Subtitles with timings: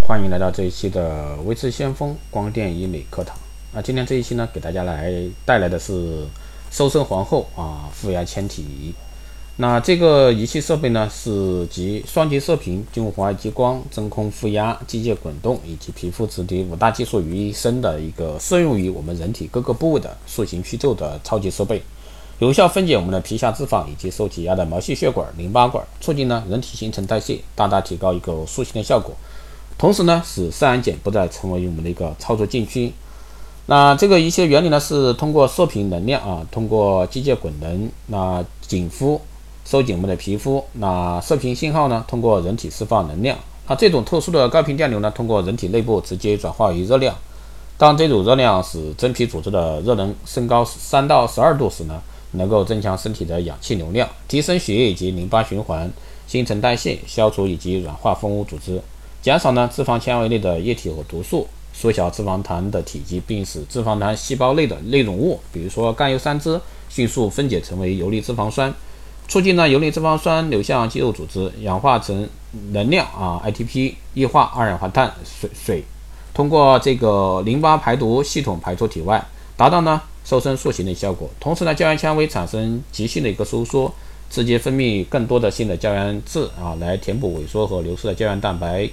[0.00, 3.36] 欢迎来到这一期的微智先锋光电医美课堂。
[3.72, 5.12] 那今天这一期呢，给大家来
[5.44, 6.26] 带来的是
[6.70, 8.92] 瘦身皇后啊负压纤体仪。
[9.56, 21.80] 那这个仪器设备呢，是集双极射频、近红外激光、真空负压、机械滚动以及皮肤质地五大技术于一身的一个适用于我们人体各个部位的塑形去皱的超级设备。
[22.40, 29.14] 有效分解我们的皮下脂肪以及受挤压的毛细血管、淋巴管，促进呢人体新陈代谢，大大提高一个塑形的效果。
[29.80, 32.92] 同时呢，使色氨碱不再成为我们的一个操作禁区。
[33.64, 39.18] 那这个一些原理呢，是通过射频能量啊，通过机械滚轮，那紧肤
[39.64, 40.62] 收紧我们的皮肤。
[40.74, 43.38] 那射频信号呢，通过人体释放能量。
[43.68, 47.16] 那这种特殊的高频电流呢，通过人体内部直接转化为热量。
[47.78, 51.98] 当这种热量使真皮组织的热能升高三到十二度时呢？
[52.32, 55.90] 能够增强身体的氧气流量，提升血液以及淋巴循环、
[56.26, 58.80] 新陈代谢，消除以及软化蜂窝组织，
[59.22, 68.72] 减少呢脂肪纤维内的液体和毒素，缩小脂肪糖的体积，并使脂肪糖细胞内的内容物，比如说甘油三酯，迅速分解成为游离脂肪酸，
[69.28, 72.28] 促进呢游离脂肪酸流向肌肉组织，氧化成
[72.72, 75.84] 能量啊 ATP，液化二氧化碳水水，
[76.32, 79.24] 通过这个淋巴排毒系统排出体外，
[79.56, 80.00] 达到呢。
[80.22, 83.92] 瘦身塑形的效果，同时呢，胶原纤维产生急性的一个收缩，
[84.28, 88.88] 直接分泌更多的新的胶原质啊，来填补萎缩和流失的胶原蛋白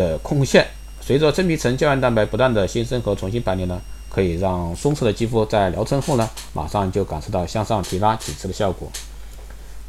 [0.00, 0.58] 的空隙。
[1.02, 8.90] 随着真皮层胶原蛋白不断的新生和重新排列呢，可以让松弛的肌肤在疗程后呢，马上就感受到向上提拉紧致的效果，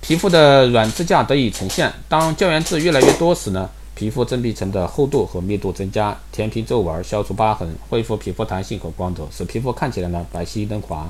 [0.02, 1.92] 皮肤的软支架得以呈现。
[2.09, 3.70] 当胶原质越来越多时呢？
[3.94, 11.08] 皮肤真皮层的厚度和密度增加，填平皱纹，消除疤痕，恢复皮肤弹性和光泽，使皮肤看起来呢白皙嫩滑。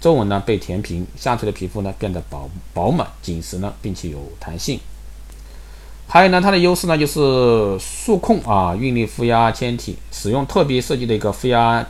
[0.00, 4.80] 皱纹呢被填平，下垂的皮肤呢变得饱饱满紧实呢，并且有弹性。
[6.12, 11.86] 还有呢，它的优势呢就是数控啊，运力负压纤体，使用特别设计的一个负压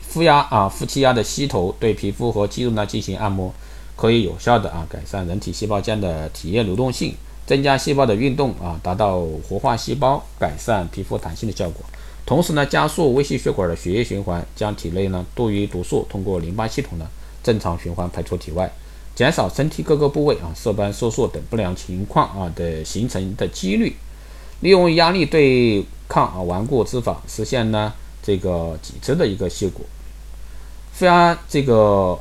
[0.00, 3.52] 负压啊负气压的吸头，对皮肤和肌肉呢进行按摩，
[3.96, 7.12] 可以有效的啊改善人体细胞间的体液流动性。
[7.44, 11.84] 增加细胞的运动啊，达到活化细胞、改善皮肤弹性的效果。
[12.24, 17.08] 同时呢，加速微细血管的血液循环，将体内呢多余毒素通过淋巴系统呢
[17.42, 18.70] 正常循环排出体外，
[19.14, 23.94] 减少身体各个部位啊色斑、收缩等不良情况啊的形成的几率。
[24.60, 29.84] 利用压力对抗啊顽固脂肪，实现呢这个紧致的一个效果。
[30.92, 32.18] 负压这个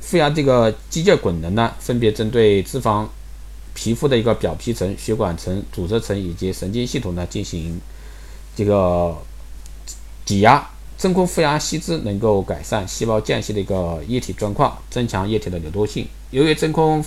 [0.00, 3.06] 负压这个机械滚轮呢，分别针对脂肪。
[3.76, 7.80] 皮肤的一个表皮层、血管层、组织层以及神经系统呢进行
[8.54, 9.12] 这个
[10.24, 10.70] 挤压，
[11.04, 16.08] 真空负压吸脂能够改善细胞间隙的一个液体状况，增强液体的流动性。
[16.30, 17.04] 由于真空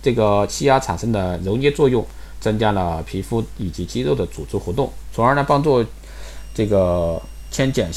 [0.00, 2.06] 这个气压产生的揉捏作用，
[2.40, 5.84] 增加了皮肤以及肌肉的组织活动，从而呢帮助
[6.54, 7.20] 这个
[7.50, 7.90] 牵减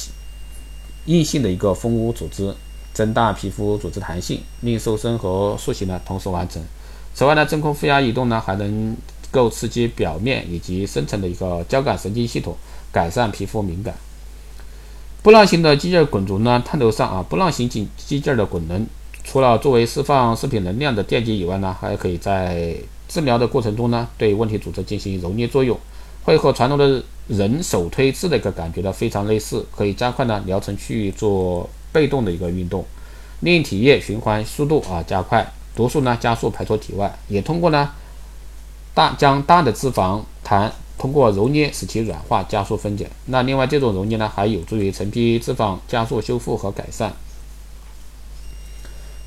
[1.05, 2.51] 硬性的一个蜂窝组织，
[2.91, 6.59] 增大皮肤组织弹性，令瘦身和塑形呢同时完成。
[7.13, 8.97] 此外呢，真空负压移动呢，还能
[9.29, 12.55] 够刺激表面以及深层的一个交感神经系统，
[12.91, 13.93] 改善皮肤敏感。
[15.21, 18.87] 波浪形的机械滚轴呢，探头上啊，波浪形机机件的滚轮，
[19.23, 22.73] 除了作为释放射频能量的电极以外呢，还可以在
[23.07, 25.77] 治疗的过程中呢，对问题组织进行揉捏作用，
[26.23, 32.85] 会和传统的人手推治的一个感觉呢非常类似，可以加快呢疗程区域做被动的一个运动，
[33.41, 35.45] 令体液循环速度啊加快。
[35.75, 37.89] 毒素呢加速排出体外，也通过呢
[38.93, 43.09] 大将大的脂肪弹通过揉捏使其软化，加速分解。
[43.25, 47.11] 那另外这种揉捏呢还有助于陈皮脂肪加速修复和改善。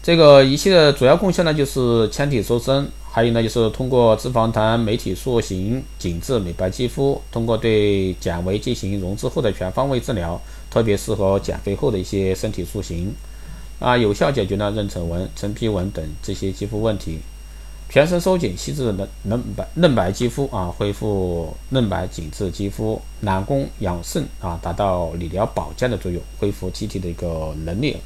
[0.03, 10.41] 这个仪器的主要贡献呢就是纤体瘦身，还有呢就是通过脂肪弹美体塑形紧致美白肌肤，通过对减围进行溶脂后的全方位治疗，
[10.71, 13.15] 特别适合减肥后的一些身体塑形。
[13.79, 17.19] 啊，有效解决呢妊娠纹、陈皮纹等这些肌肤问题，
[17.93, 27.99] 全身收紧、细致嫩嫩白嫩白肌肤啊，恢复嫩白紧致肌肤，暖宫养肾啊，达到理疗保健的作用，恢复机体的一个能力，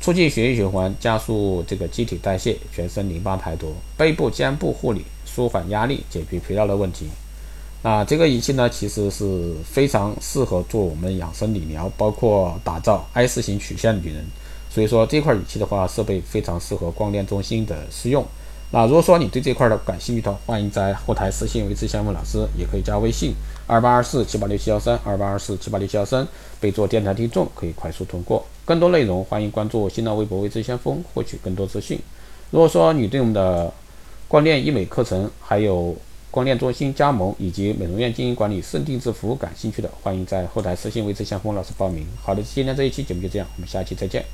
[0.00, 7.08] 促进血液循环，加速这个机体代谢，全身淋巴排毒，背部肩部护理，舒缓压力，解决疲劳的问题。
[7.82, 14.24] 啊，这个仪器呢，其实是非常适合做我们养生理疗，包括打造 S 型曲线的女人。
[14.72, 18.24] 所以说这块仪器的话，设备非常适合光电中心的使用。
[18.72, 23.34] 那如果说你对这块的感兴趣的话，欢迎在后台私信维持项目老师，也可以加微信
[23.66, 26.26] 二八二四七八六七幺三二八二四七八六七幺三，
[26.60, 28.46] 备注电台听众，可以快速通过。
[28.64, 31.98] 更多内容欢迎关注新浪微博维持先锋，获取更多资讯。
[32.52, 33.72] 如果说你对我们的
[34.28, 35.96] 光电医美课程还有
[36.30, 42.06] 光电中心加盟以及美容院经营管理、深定制服务感兴趣的，欢迎在后台私信维持先锋老师报名。
[42.22, 44.24] 好的，今天这一期节目就这样，我们下期再见。